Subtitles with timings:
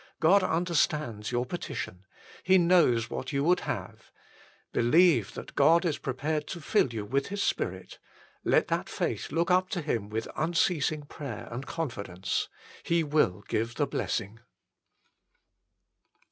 [0.19, 2.07] God understands your petition.
[2.41, 4.11] He knows what you would have.
[4.71, 7.99] Believe that God is prepared to fill you with His Spirit;
[8.43, 12.49] let that faith look up to Him with unceasing prayer and confidence.
[12.81, 14.39] He will give the blessing.